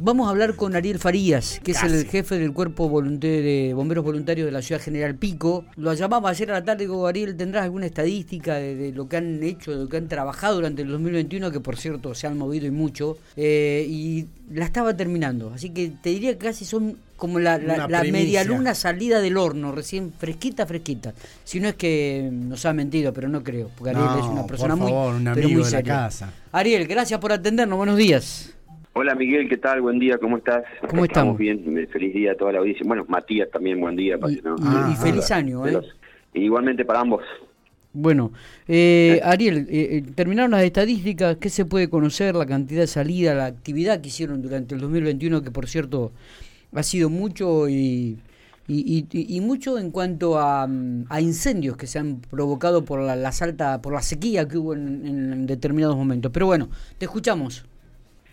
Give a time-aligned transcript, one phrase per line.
[0.00, 4.46] Vamos a hablar con Ariel Farías, que es el jefe del Cuerpo de Bomberos Voluntarios
[4.46, 5.64] de la Ciudad General Pico.
[5.74, 9.42] Lo llamaba ayer a la tarde, digo, Ariel, ¿tendrás alguna estadística de, lo que han
[9.42, 12.66] hecho, de lo que han trabajado durante el 2021, que por cierto se han movido
[12.66, 13.18] y mucho?
[13.36, 17.88] Eh, y la estaba terminando, así que te diría que casi son como la, la,
[18.04, 21.12] media luna salida del horno, recién fresquita, fresquita.
[21.42, 24.76] Si no es que nos ha mentido, pero no creo, porque Ariel es una persona
[24.76, 24.92] muy,
[25.34, 26.08] pero muy seria.
[26.52, 28.54] Ariel, gracias por atendernos, buenos días.
[29.00, 29.80] Hola Miguel, ¿qué tal?
[29.80, 30.64] Buen día, ¿cómo estás?
[30.90, 31.38] ¿Cómo estamos?
[31.38, 31.62] bien,
[31.92, 32.84] feliz día a toda la audiencia.
[32.84, 34.18] Bueno, Matías también, buen día.
[34.26, 34.32] Y,
[34.92, 35.80] y, feliz año, ¿eh?
[36.34, 37.22] igualmente para ambos.
[37.92, 38.32] Bueno,
[38.66, 42.34] eh, Ariel, eh, eh, terminaron las estadísticas, ¿qué se puede conocer?
[42.34, 46.10] La cantidad de salida, la actividad que hicieron durante el 2021, que por cierto
[46.74, 48.18] ha sido mucho y,
[48.66, 50.68] y, mucho en cuanto a,
[51.08, 54.74] a, incendios que se han provocado por la, la salta, por la sequía que hubo
[54.74, 56.32] en, en determinados momentos.
[56.32, 57.64] Pero bueno, te escuchamos.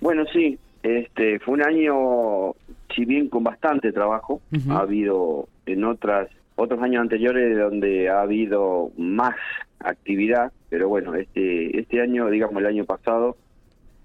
[0.02, 2.54] Bueno, sí, este fue un año,
[2.96, 8.92] si bien con bastante trabajo, ha habido en otras otros años anteriores donde ha habido
[8.98, 9.36] más
[9.80, 13.36] actividad, pero bueno, este este año, digamos el año pasado,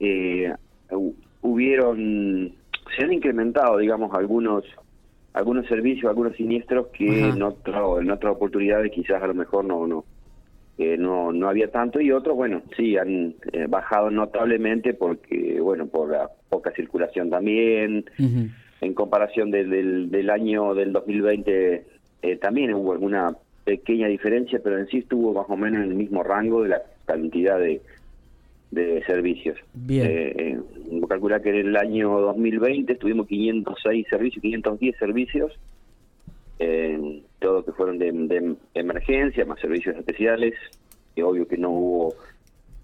[0.01, 0.53] eh,
[1.43, 2.53] hubieron
[2.97, 4.65] se han incrementado, digamos, algunos
[5.33, 9.87] algunos servicios, algunos siniestros que en otro, en otras oportunidades quizás a lo mejor no
[9.87, 10.05] no
[10.99, 16.11] no, no había tanto y otros, bueno, sí, han eh, bajado notablemente porque, bueno, por
[16.11, 18.05] la poca circulación también.
[18.81, 21.85] En comparación del, del, año del 2020
[22.23, 25.97] eh, también hubo alguna pequeña diferencia, pero en sí estuvo más o menos en el
[25.97, 27.83] mismo rango de la cantidad de,
[28.71, 29.59] de servicios.
[29.75, 30.07] Bien.
[30.07, 30.61] Eh, eh
[31.09, 35.53] calcular que en el año 2020 estuvimos 506 servicios, 510 servicios.
[36.59, 40.55] Eh, todo que fueron de, emergencia, más servicios especiales,
[41.15, 42.15] que obvio que no hubo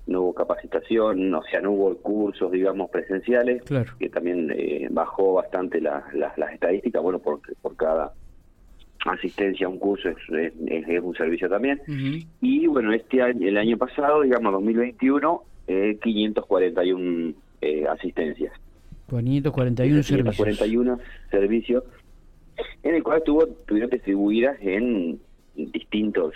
[0.06, 3.64] no hubo capacitación, o sea, no hubo cursos, digamos, presenciales,
[3.98, 6.04] que también eh, bajó bastante las
[6.52, 8.12] estadísticas, bueno, porque por cada
[9.04, 10.16] asistencia a un curso es,
[10.66, 11.80] es, un servicio también.
[12.40, 18.52] Y bueno, este año, el año pasado, digamos, 2021, eh, 541 eh, asistencias.
[19.08, 20.36] 541 servicios.
[20.36, 20.98] 541
[21.32, 21.84] servicios
[22.82, 25.20] en el cual estuvo, estuvieron distribuidas en
[25.54, 26.34] distintos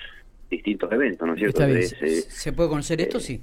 [0.50, 1.64] distintos eventos, ¿no es cierto?
[1.64, 3.20] Eh, ¿Se puede conocer esto?
[3.20, 3.40] Sí.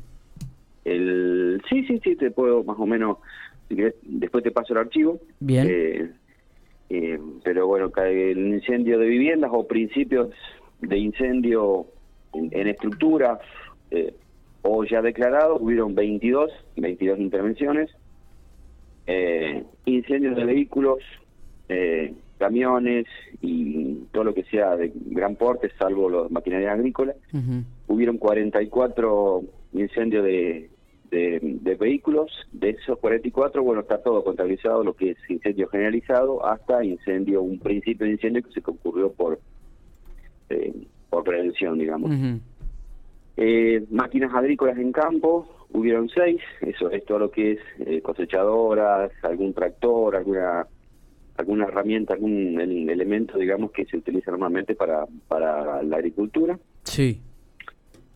[0.84, 3.18] El, sí, sí, sí, te puedo más o menos,
[3.70, 5.20] si querés, después te paso el archivo.
[5.40, 5.68] Bien.
[5.70, 6.12] Eh,
[6.90, 10.30] eh, pero bueno, el incendio de viviendas o principios
[10.82, 11.88] de incendio
[12.34, 13.40] en, estructuras
[14.62, 17.90] o ya declarados, hubieron 22, 22 intervenciones.
[19.86, 21.00] incendios de vehículos,
[21.70, 23.06] eh, camiones
[23.42, 27.16] y todo lo que sea de gran porte, salvo los maquinarias agrícolas.
[27.88, 29.44] Hubieron 44
[29.74, 30.70] incendios de,
[31.10, 32.32] de, vehículos.
[32.52, 37.60] De esos 44, bueno, está todo contabilizado, lo que es incendio generalizado, hasta incendio, un
[37.60, 39.40] principio de incendio que se concurrió por,
[40.50, 40.74] eh,
[41.10, 42.12] por prevención, digamos.
[43.38, 49.12] eh, máquinas agrícolas en campo, hubieron seis, eso es todo lo que es eh, cosechadoras,
[49.24, 50.66] algún tractor, alguna
[51.38, 56.58] alguna herramienta, algún elemento, digamos, que se utiliza normalmente para, para la agricultura.
[56.84, 57.22] Sí.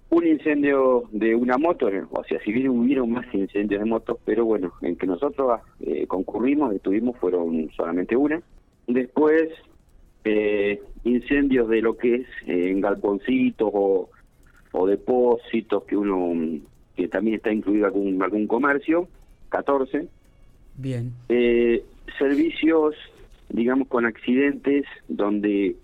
[0.10, 4.44] Un incendio de una moto, o sea, si bien hubieron más incendios de motos, pero
[4.44, 8.42] bueno, en que nosotros eh, concurrimos, estuvimos, fueron solamente una.
[8.88, 9.50] Después,
[10.26, 14.10] eh, incendios de lo que es eh, en galponcitos o,
[14.74, 16.60] o depósitos que uno,
[16.96, 19.08] que también está incluido algún, algún comercio,
[19.50, 20.08] 14.
[20.76, 21.14] Bien.
[21.30, 21.84] Eh,
[22.18, 22.96] servicios,
[23.50, 25.76] digamos, con accidentes donde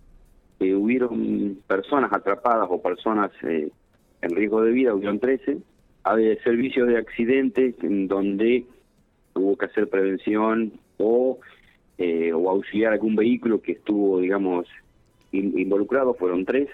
[0.59, 3.69] eh, hubieron personas atrapadas o personas eh,
[4.21, 5.57] en riesgo de vida, hubieron 13.
[6.03, 8.65] Hay servicios de accidentes en donde
[9.33, 11.39] hubo que hacer prevención o,
[11.97, 14.67] eh, o auxiliar algún vehículo que estuvo, digamos,
[15.31, 16.69] involucrado, fueron tres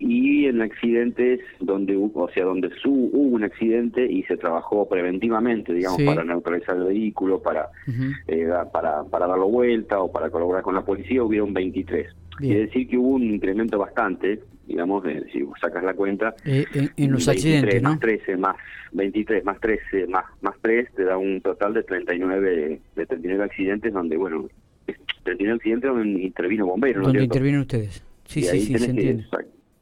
[0.00, 5.74] y en accidentes donde o sea donde su, hubo un accidente y se trabajó preventivamente
[5.74, 7.68] digamos para neutralizar el vehículo para
[8.26, 12.06] eh, para para darlo vuelta o para colaborar con la policía hubieron 23
[12.38, 16.64] quiere decir que hubo un incremento bastante digamos si sacas la cuenta eh,
[16.96, 18.56] en, los accidentes más 13 más
[18.92, 23.92] 23 más 13 más más 3 te da un total de 39 de 39 accidentes
[23.92, 24.48] donde bueno
[25.24, 28.02] 39 accidentes donde intervino bomberos donde intervienen ustedes.
[28.24, 29.26] Sí sí sí se entiende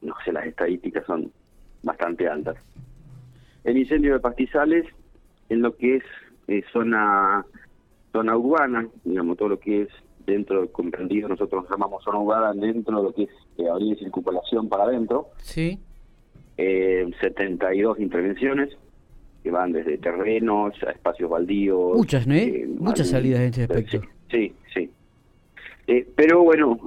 [0.01, 1.31] no sé, las estadísticas son
[1.83, 2.57] bastante altas.
[3.63, 4.85] El incendio de pastizales,
[5.49, 6.03] en lo que es
[6.47, 7.45] eh, zona
[8.11, 9.89] zona urbana, digamos, todo lo que es
[10.25, 14.67] dentro comprendido, nosotros llamamos zona urbana dentro de lo que es eh, avenida de circulación
[14.67, 15.27] para adentro.
[15.37, 15.79] Sí.
[16.57, 18.69] Eh, 72 intervenciones.
[19.43, 21.95] que van desde terrenos a espacios baldíos.
[21.95, 22.35] Muchas, ¿no?
[22.79, 24.01] Muchas salidas en este aspecto.
[24.29, 24.89] Sí, sí.
[26.15, 26.77] pero bueno,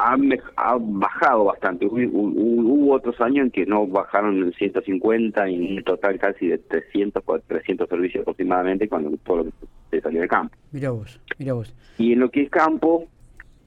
[0.00, 0.16] ha,
[0.56, 1.86] ha, bajado bastante.
[1.86, 7.22] Hubo, otros años en que no bajaron en 150 y un total casi de 300,
[7.46, 9.50] 300 servicios aproximadamente cuando todo lo que
[9.90, 10.56] se salió de campo.
[10.72, 11.74] Mira vos, mira vos.
[11.98, 13.06] Y en lo que es campo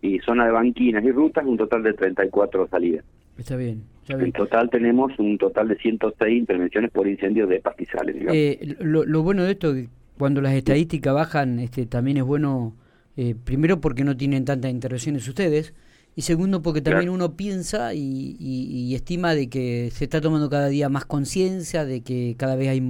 [0.01, 3.05] y zona de banquinas y rutas, un total de 34 salidas.
[3.37, 8.15] Está bien, En total tenemos un total de 106 intervenciones por incendios de pastizales.
[8.31, 9.73] Eh, lo, lo, bueno de esto,
[10.17, 12.75] cuando las estadísticas bajan, este también es bueno,
[13.17, 15.73] eh, primero porque no tienen tantas intervenciones ustedes,
[16.15, 20.89] y segundo porque también uno piensa y, estima de que se está tomando cada día
[20.89, 22.81] más conciencia, de que cada vez hay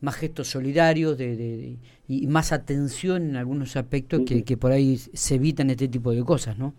[0.00, 1.76] más gestos solidarios de,
[2.08, 6.22] y más atención en algunos aspectos que, que, por ahí se evitan este tipo de
[6.22, 6.74] cosas, ¿no?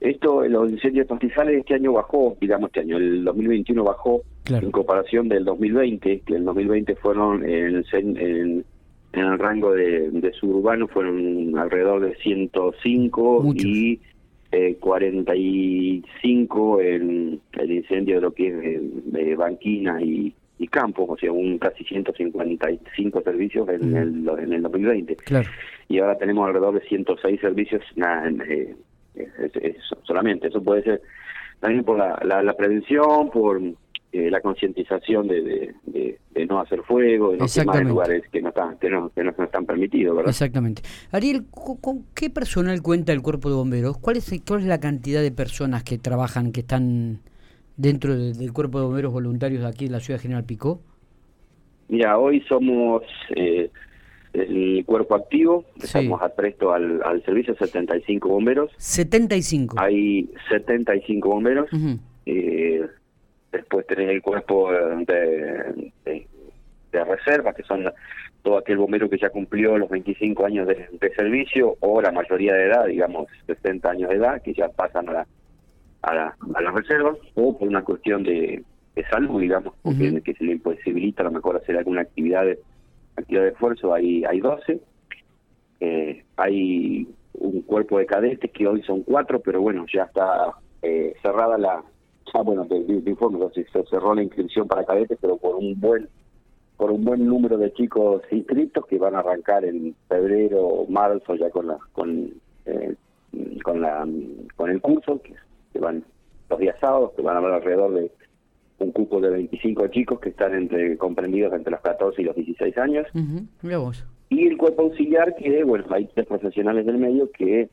[0.00, 5.28] Esto, los incendios pastizales este año bajó, digamos este año, el 2021 bajó en comparación
[5.28, 8.64] del 2020, que el 2020 fueron en, en,
[9.12, 14.00] el rango de, de suburbano fueron alrededor de 105 y
[14.52, 21.16] eh, 45 en el incendio de lo que es de, banquinas y, y campos, o
[21.16, 25.16] sea, un casi 155 servicios en, el, en el 2020.
[25.88, 28.74] Y ahora tenemos alrededor de 106 servicios nada, eh,
[30.02, 30.48] solamente.
[30.48, 31.02] Eso puede ser
[31.60, 33.60] también por la, la, prevención, por
[34.16, 38.48] eh, la concientización de, de, no hacer fuego, de no quemar en lugares que no,
[38.48, 40.16] están, que no, que no, están permitidos.
[40.16, 40.30] ¿verdad?
[40.30, 40.80] Exactamente.
[41.12, 43.98] Ariel, ¿con, qué personal cuenta el cuerpo de bomberos?
[43.98, 47.18] ¿Cuál es, ¿Cuál es la cantidad de personas que trabajan, que están
[47.76, 50.80] dentro del cuerpo de bomberos voluntarios aquí en la ciudad de General Picó?
[51.88, 53.02] Mira, hoy somos
[53.34, 53.70] eh,
[54.32, 58.70] el cuerpo activo, estamos apresto al, al servicio 75 bomberos.
[58.78, 59.76] 75.
[59.78, 61.68] Hay 75 bomberos.
[62.24, 62.86] eh,
[63.56, 67.92] después tenés el cuerpo de, de, reserva, que son
[68.42, 72.66] todo aquel bombero que ya cumplió los 25 años de, servicio o la mayoría de
[72.66, 75.26] edad, digamos 60 años de edad, que ya pasan a la,
[76.02, 78.64] a, la, a las reservas, o por una cuestión de,
[78.94, 82.58] de salud, digamos, porque que se le imposibilita a lo mejor hacer alguna actividad de
[83.16, 84.80] actividad de esfuerzo hay, hay 12.
[85.80, 90.52] Eh, hay un cuerpo de cadetes que hoy son cuatro, pero bueno, ya está
[90.82, 91.82] eh, cerrada la,
[92.32, 96.08] ya bueno, de, informe, se cerró la inscripción para cadetes, pero por un buen
[96.76, 101.34] por un buen número de chicos inscritos que van a arrancar en febrero o marzo
[101.34, 102.32] ya con la con
[102.66, 102.94] eh,
[103.62, 104.06] con la
[104.56, 105.34] con el curso que,
[105.72, 106.04] que van
[106.50, 108.10] los días sábados que van a haber alrededor de
[108.78, 112.76] un cupo de 25 chicos que están entre comprendidos entre los 14 y los 16
[112.78, 113.06] años.
[114.28, 117.70] Y el cuerpo auxiliar que, bueno, hay tres profesionales del medio que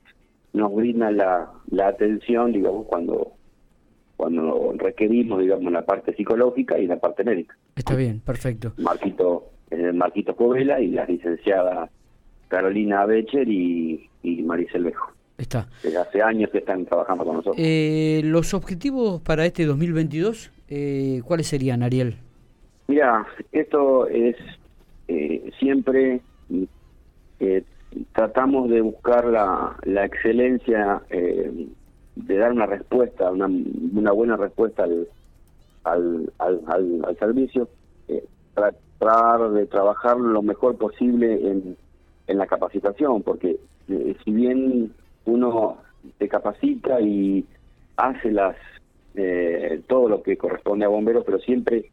[0.53, 3.33] nos brindan la, la atención, digamos, cuando
[4.23, 7.57] cuando requerimos, digamos, la parte psicológica y la parte médica.
[7.75, 8.71] Está bien, perfecto.
[8.77, 11.89] Marquito, eh, Marquito Covela y la licenciada
[12.47, 15.11] Carolina Becher y, y Maricel Bejo.
[15.37, 15.67] Está.
[15.83, 17.57] Desde hace años que están trabajando con nosotros.
[17.59, 22.15] Eh, ¿Los objetivos para este 2022 eh, ¿cuáles serían, Ariel?
[22.87, 24.37] Mira, esto es
[25.09, 26.21] eh, siempre
[27.41, 27.63] eh,
[28.13, 31.67] tratamos de buscar la, la excelencia, eh,
[32.15, 35.07] de dar una respuesta, una, una buena respuesta al,
[35.83, 37.67] al, al, al, servicio,
[38.53, 41.75] tratar de trabajar lo mejor posible en,
[42.27, 43.57] en la capacitación, porque
[43.87, 44.93] si bien
[45.25, 45.77] uno
[46.19, 47.45] se capacita y
[47.97, 48.55] hace las
[49.15, 51.85] eh, todo lo que corresponde a bomberos, pero siempre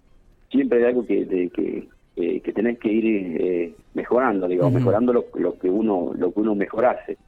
[0.51, 3.05] siempre hay algo que, de, que, eh, que tenés que ir
[3.41, 7.19] eh, mejorando, digamos, mejorando lo, lo, que uno lo que uno mejorase.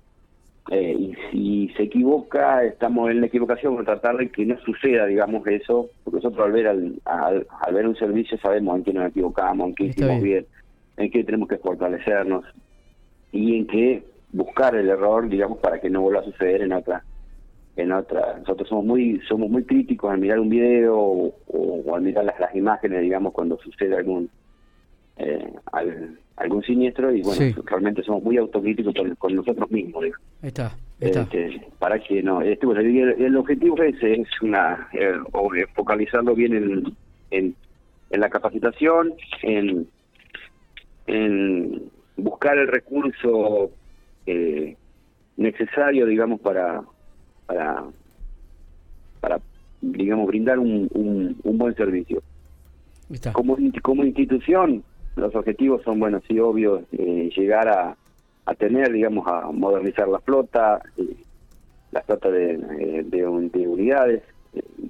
[0.71, 5.47] Eh, y si se equivoca, estamos en la equivocación, tratar de que no suceda, digamos,
[5.47, 9.69] eso, porque nosotros al ver al, al, ver un servicio sabemos en qué nos equivocamos,
[9.69, 10.47] en qué hicimos bien,
[10.97, 12.45] en qué tenemos que fortalecernos
[13.33, 17.03] y en qué buscar el error, digamos, para que no vuelva a suceder en otra
[17.77, 18.39] en otra.
[18.39, 22.55] Nosotros somos muy somos muy críticos al mirar un video o, al mirar las, las,
[22.55, 24.31] imágenes digamos cuando sucede algún
[25.17, 25.53] eh,
[26.37, 30.05] algún siniestro y bueno realmente somos muy autocríticos con, nosotros mismos
[30.43, 31.23] está, está.
[31.23, 35.15] Este, para que no este bueno, el, objetivo ese es una eh,
[35.75, 36.97] focalizarlo bien en,
[37.31, 37.55] en,
[38.11, 39.13] en la capacitación
[39.43, 39.87] en
[41.07, 41.83] en
[42.17, 43.71] buscar el recurso
[44.27, 44.77] eh,
[45.37, 46.83] necesario digamos para
[47.47, 47.85] para,
[49.21, 49.41] para
[49.83, 50.89] digamos, brindar un,
[51.43, 52.23] un, buen servicio.
[53.33, 54.83] Como, como institución,
[55.17, 57.97] los objetivos son, bueno, sí, obvio, eh, llegar a,
[58.47, 61.17] a tener, digamos, a modernizar la flota, eh,
[61.91, 64.23] la flota de, eh, de, unidades,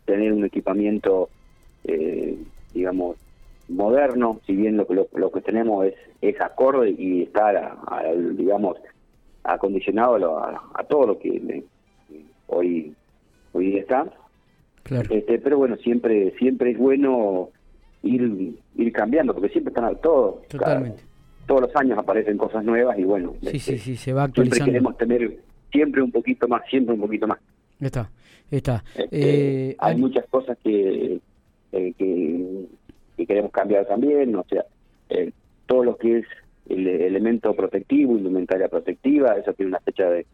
[0.05, 1.29] tener un equipamiento,
[2.73, 3.17] digamos,
[3.69, 7.77] moderno, si bien lo, lo, lo que tenemos es, es acorde y está,
[8.35, 8.79] digamos,
[9.45, 11.65] acondicionado a, a, todo lo que
[12.47, 12.95] hoy
[13.53, 14.07] hoy está.
[15.11, 17.51] Este, pero bueno, siempre siempre es bueno
[18.03, 20.47] ir ir cambiando, porque siempre están todos.
[20.49, 21.03] Totalmente.
[21.47, 23.35] todos los años aparecen cosas nuevas y bueno.
[23.41, 24.65] Sí, sí, este, sí, se va actualizando.
[24.65, 25.39] Siempre queremos tener
[25.71, 27.39] siempre un poquito más, siempre un poquito más.
[27.81, 28.11] Está,
[28.51, 28.85] está.
[28.95, 31.21] Este, eh, hay muchas cosas que,
[31.73, 34.65] eh, que, queremos cambiar también, o sea,
[35.09, 35.33] eh,
[35.67, 36.27] todo lo que es
[36.69, 40.27] el elemento protectivo, indumentaria protectiva, eso tiene una fecha de,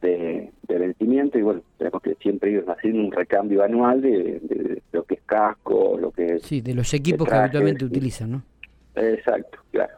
[0.00, 5.14] de, vencimiento y bueno, tenemos que siempre ir haciendo un recambio anual de, lo que
[5.14, 6.42] es casco, lo que es...
[6.42, 8.42] Sí, de los equipos que habitualmente utilizan, ¿no?
[8.94, 9.94] Exacto, claro.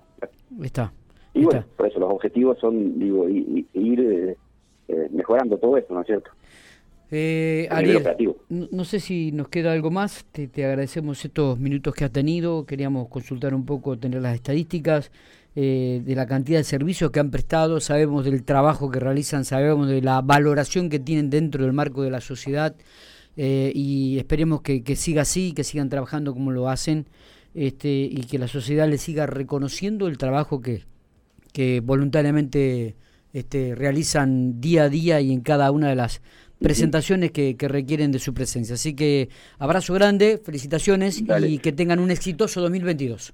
[0.63, 0.93] Está.
[1.35, 4.37] Y bueno, por eso los objetivos son, digo, ir, ir
[4.89, 6.31] eh, mejorando todo esto, ¿no es cierto?
[7.13, 8.05] Eh, Ariel,
[8.49, 12.65] no, sé si nos queda algo más, te, te, agradecemos estos minutos que has tenido,
[12.67, 15.11] queríamos consultar un poco, tener las estadísticas
[15.57, 19.89] eh, de la cantidad de servicios que han prestado, sabemos del trabajo que realizan, sabemos
[19.89, 22.77] de la valoración que tienen dentro del marco de la sociedad
[23.37, 27.07] eh, y esperemos que, que, siga así, que sigan trabajando como lo hacen
[27.55, 30.85] este, y que la sociedad les siga reconociendo el trabajo que,
[31.53, 32.97] que voluntariamente
[33.33, 36.21] este, realizan día a día y en cada una de las
[36.61, 38.75] presentaciones que, requieren de su presencia.
[38.75, 43.33] Así que abrazo grande, felicitaciones y que tengan un exitoso 2022.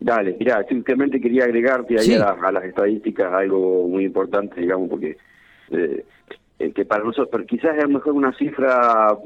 [0.00, 5.16] Dale, mira, simplemente quería agregarte ahí a, las estadísticas algo muy importante, digamos, porque
[5.70, 6.04] eh,
[6.58, 9.16] eh, que para nosotros, quizás es a lo mejor una cifra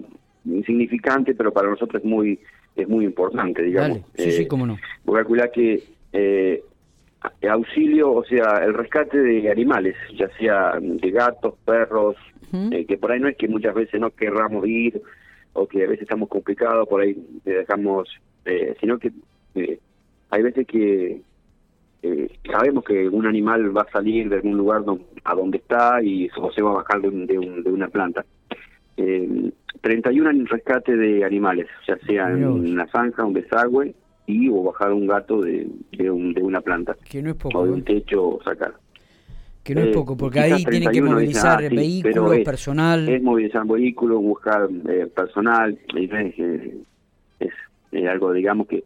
[0.45, 2.38] insignificante, pero para nosotros es muy
[2.75, 3.99] es muy importante, digamos.
[4.14, 4.79] sí, sí, eh, cómo no.
[5.05, 6.62] Voy a calcular que eh,
[7.49, 12.17] auxilio, o sea, el rescate de animales, ya sea de gatos, perros,
[12.71, 15.00] eh, que por ahí no es que muchas veces no querramos ir
[15.55, 18.09] o que a veces estamos complicados, por ahí dejamos,
[18.45, 19.11] eh, sino que
[19.55, 19.79] eh,
[20.32, 21.22] hay veces que
[22.50, 24.82] sabemos que un animal va a salir de algún lugar
[25.24, 28.24] a donde está y o se va a bajar de, de, una planta.
[28.96, 33.94] 31 en rescate de animales, ya sea en una zanja, un desagüe,
[34.26, 36.96] y o bajar un gato de, de, una planta.
[37.08, 37.58] Que no es poco.
[37.58, 38.74] O de un techo o sacar.
[39.62, 43.08] Que no es eh, poco, porque ahí tienen que movilizar ah, vehículos, personal.
[43.08, 46.72] Es movilizar vehículos, buscar eh, personal, es,
[47.92, 48.82] es, algo, digamos, que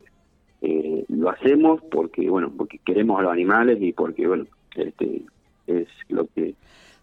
[0.67, 5.23] eh, lo hacemos porque, bueno, porque queremos a los animales y porque, bueno, este
[5.69, 6.55] es lo que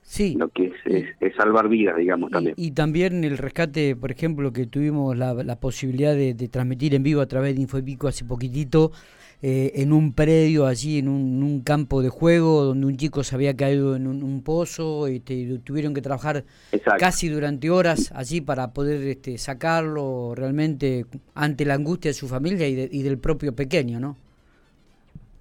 [0.04, 0.36] sí.
[0.38, 2.56] lo que es, es, salvar vidas, digamos, también.
[2.58, 7.22] Y, también el rescate, por ejemplo, que tuvimos la, la posibilidad de, transmitir en vivo
[7.22, 8.92] a través de Infopico hace poquitito,
[9.42, 13.56] eh, en un predio allí, en un, campo de juego, donde un chico se había
[13.56, 16.46] caído en un, pozo y este, tuvieron que trabajar
[16.98, 22.68] casi durante horas allí para poder este, sacarlo realmente ante la angustia de su familia
[22.68, 24.18] y, y del propio pequeño, ¿no?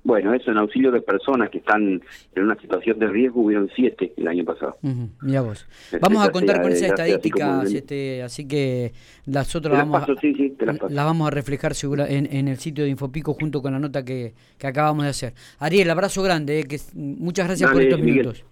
[0.05, 2.03] Bueno, eso en auxilio de personas que están
[2.35, 4.77] en una situación de riesgo, hubieron siete el año pasado.
[5.21, 5.67] mira vos.
[6.01, 8.93] Vamos a contar con esa estadística, este, así que
[9.27, 13.63] las otras vamos, a, vamos a reflejar segura en, en, el sitio de Infopico junto
[13.63, 15.35] con la nota que, que acabamos de hacer.
[15.61, 18.45] Ariel, abrazo grande, eh, que muchas gracias por estos minutos.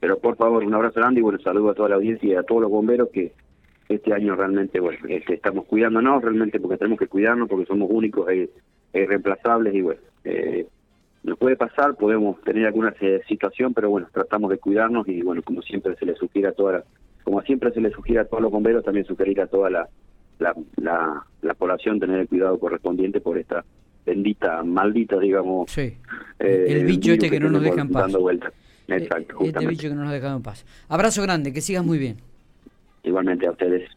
[0.00, 2.42] Pero por favor, un abrazo grande y bueno, saludo a toda la audiencia y a
[2.42, 3.32] todos los bomberos que
[3.90, 8.30] este año realmente bueno, este, estamos cuidándonos realmente porque tenemos que cuidarnos porque somos únicos
[8.30, 8.48] e
[8.94, 10.66] irreemplazables y bueno eh,
[11.22, 12.94] nos puede pasar, podemos tener alguna
[13.28, 16.72] situación, pero bueno, tratamos de cuidarnos y bueno, como siempre se le sugiere a toda
[16.72, 16.84] la,
[17.24, 19.88] como siempre se le sugiere a todos los bomberos, también sugerir a toda la,
[20.38, 23.64] la, la, población tener el cuidado correspondiente por esta
[24.06, 25.70] bendita, maldita, digamos.
[25.70, 25.94] Sí.
[26.38, 28.02] Eh, el bicho este que, no nos deja en paz.
[28.04, 28.48] Dando vuelta.
[28.88, 30.64] Eh, Exacto, este bicho que no nos deja en paz.
[30.88, 32.16] Abrazo grande, que sigas muy bien.
[33.02, 33.90] Igualmente a ustedes.